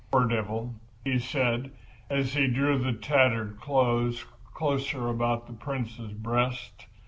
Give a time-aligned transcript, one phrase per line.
[0.11, 0.73] "Poor devil!"
[1.05, 1.69] he said,
[2.09, 6.87] as he drew the tattered clothes closer about the Prince's breast.